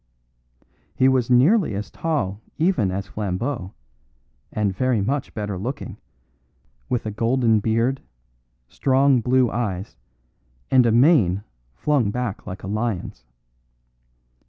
[0.95, 3.75] He was nearly as tall even as Flambeau,
[4.51, 5.97] and very much better looking,
[6.89, 8.01] with a golden beard,
[8.67, 9.95] strong blue eyes,
[10.71, 11.43] and a mane
[11.75, 13.25] flung back like a lion's.